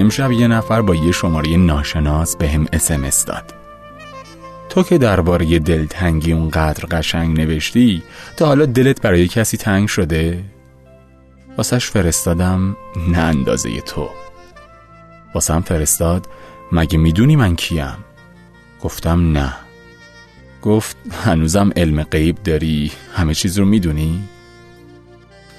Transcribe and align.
امشب 0.00 0.32
یه 0.32 0.48
نفر 0.48 0.82
با 0.82 0.94
یه 0.94 1.12
شماره 1.12 1.56
ناشناس 1.56 2.36
به 2.36 2.48
هم 2.48 2.66
اسمس 2.72 3.24
داد 3.24 3.54
تو 4.68 4.82
که 4.82 4.98
درباره 4.98 5.58
دلتنگی 5.58 6.32
اونقدر 6.32 6.86
قشنگ 6.86 7.40
نوشتی 7.40 8.02
تا 8.36 8.46
حالا 8.46 8.66
دلت 8.66 9.02
برای 9.02 9.28
کسی 9.28 9.56
تنگ 9.56 9.88
شده؟ 9.88 10.44
واسش 11.56 11.90
فرستادم 11.90 12.76
نه 13.08 13.18
اندازه 13.18 13.80
تو 13.80 14.08
واسم 15.34 15.60
فرستاد 15.60 16.26
مگه 16.72 16.98
می‌دونی 16.98 17.36
من 17.36 17.56
کیم؟ 17.56 17.96
گفتم 18.82 19.32
نه 19.32 19.54
گفت 20.62 20.96
هنوزم 21.24 21.70
علم 21.76 22.02
غیب 22.02 22.42
داری 22.42 22.92
همه 23.14 23.34
چیز 23.34 23.58
رو 23.58 23.64
می‌دونی؟ 23.64 24.22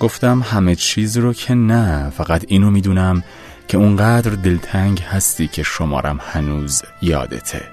گفتم 0.00 0.40
همه 0.40 0.74
چیز 0.74 1.16
رو 1.16 1.32
که 1.32 1.54
نه 1.54 2.10
فقط 2.10 2.44
اینو 2.48 2.70
می‌دونم 2.70 3.22
که 3.68 3.78
اونقدر 3.78 4.30
دلتنگ 4.30 5.00
هستی 5.00 5.48
که 5.48 5.62
شمارم 5.62 6.20
هنوز 6.32 6.82
یادته. 7.02 7.68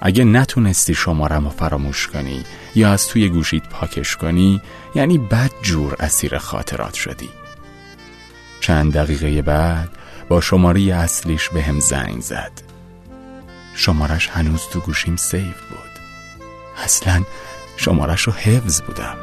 اگه 0.00 0.24
نتونستی 0.24 0.94
شمارم 0.94 1.44
رو 1.44 1.50
فراموش 1.50 2.06
کنی 2.06 2.44
یا 2.74 2.92
از 2.92 3.08
توی 3.08 3.28
گوشیت 3.28 3.68
پاکش 3.68 4.16
کنی 4.16 4.60
یعنی 4.94 5.18
بد 5.18 5.50
جور 5.62 5.96
اسیر 6.00 6.38
خاطرات 6.38 6.94
شدی. 6.94 7.30
چند 8.60 8.92
دقیقه 8.92 9.42
بعد 9.42 9.88
با 10.28 10.40
شماره 10.40 10.80
اصلیش 10.80 11.48
به 11.48 11.62
هم 11.62 11.80
زنگ 11.80 12.20
زد. 12.20 12.52
شمارش 13.74 14.28
هنوز 14.28 14.62
تو 14.72 14.80
گوشیم 14.80 15.16
سیف 15.16 15.60
بود. 15.70 16.00
اصلا 16.84 17.22
شمارش 17.76 18.22
رو 18.22 18.32
حفظ 18.32 18.80
بودم. 18.80 19.16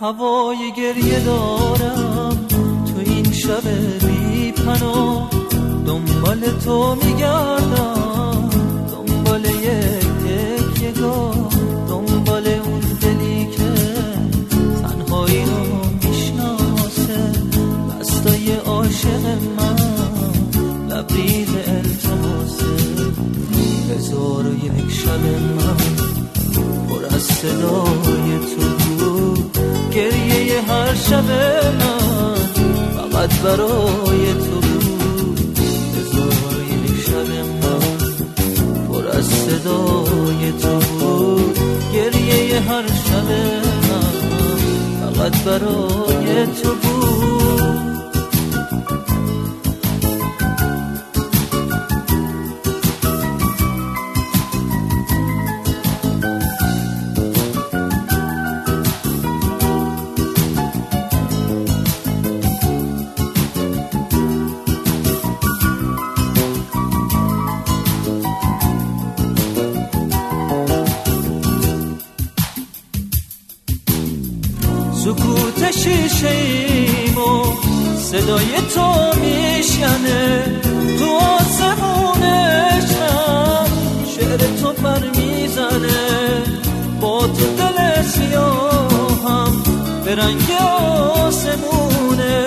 هوای 0.00 0.72
گریه 0.76 1.20
دارم. 1.20 2.46
تو 2.86 2.98
این 2.98 3.32
شب 3.32 3.68
بی 4.06 4.52
پناه 4.52 5.30
دنبال 5.86 6.40
تو 6.64 6.94
میگردم. 6.94 7.57
هر 30.88 30.94
شب 30.94 31.30
من. 31.80 32.34
فقط 32.96 33.32
برای 33.40 34.34
تو 34.34 34.60
بود 34.60 35.58
از 39.12 39.26
صدای 39.26 40.52
تو. 40.62 40.78
گریه 41.92 42.60
هر 42.60 42.86
شب 42.86 43.28
من. 43.88 44.12
فقط 45.00 45.34
برای 45.44 46.46
تو 46.62 46.74
بود. 46.74 47.87
سکوت 75.28 75.70
شیشه 75.70 76.36
و 77.14 77.18
صدای 77.98 78.56
تو 78.74 79.20
میشنه 79.20 80.44
تو 80.98 81.04
آسمون 81.04 82.22
عشقم 82.22 83.70
شعر 84.16 84.36
تو 84.36 84.72
پر 84.72 85.20
می‌زنه 85.20 86.42
با 87.00 87.20
تو 87.20 87.56
دل 87.58 88.02
سیاهم 88.02 89.62
به 90.04 90.14
رنگ 90.14 90.50
آسمونه 91.22 92.46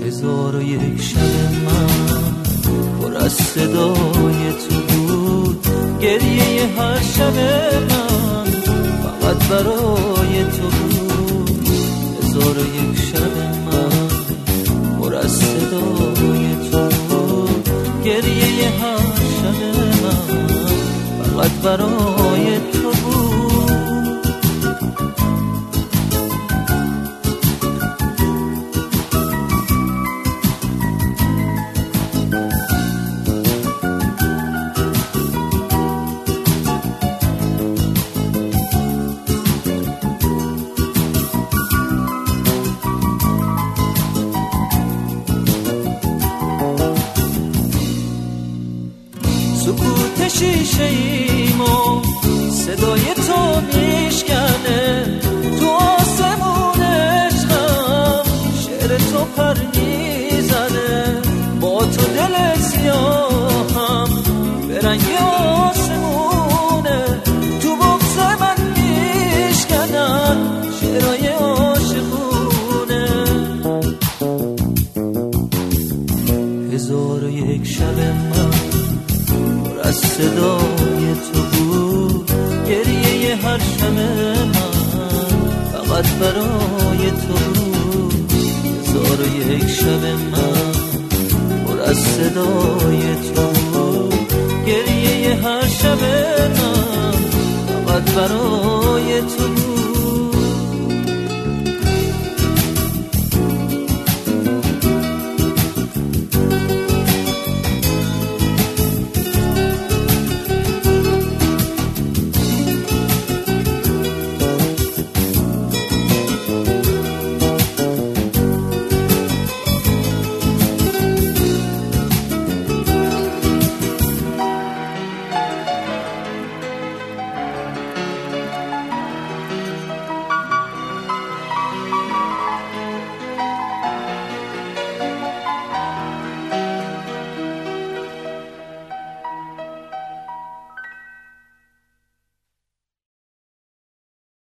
هزار 0.07 0.57
و 0.57 0.63
یک 0.63 1.03
شب 1.03 1.15
من 1.19 1.25
پر 1.25 1.41
از 1.41 1.44
صدای 3.75 4.53
تو 4.53 4.95
بود. 4.95 5.67
گریه 6.01 6.67
هر 6.79 7.01
شب 7.01 7.37
من 7.91 8.45
فقط 9.03 9.49
برای 9.49 10.45
تو 10.45 10.69
بود. 10.69 11.69
هزار 12.23 12.57
یک 12.59 12.99
شب 13.01 13.37
من 13.67 14.09
پر 15.01 15.15
از 15.15 15.33
صدای 15.33 16.57
تو 16.71 16.79
بود. 17.09 17.69
گریه 18.05 18.69
هر 18.81 18.99
شب 19.39 19.61
من 20.03 20.47
فقط 21.25 21.51
برای 21.51 22.24
سکوت 49.65 50.29
شیشه 50.29 50.85
ایمو 50.85 52.03
صدای 52.51 53.15
تو 53.15 53.61
میشکنه. 53.61 55.05
صدای 80.17 81.15
تو 81.33 81.43
بود. 81.43 82.31
گریه 82.69 83.37
هر 83.37 83.59
شب 83.59 83.93
من 83.93 84.53
فقط 85.73 86.07
برای 86.07 87.11
تو 87.11 87.35
بود. 87.55 88.33
هزار 88.83 89.21
و 89.21 89.53
یک 89.53 89.69
شب 89.71 90.05
من 90.33 90.73
پر 91.67 91.81
از 91.81 91.97
صدای 91.97 93.15
تو 93.35 94.09
گریه 94.67 95.35
هر 95.35 95.69
شب 95.69 96.03
من 96.61 97.13
فقط 97.87 98.11
برای 98.15 99.21
تو 99.21 99.49
بود. 99.49 99.74